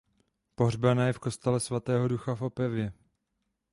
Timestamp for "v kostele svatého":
1.13-2.07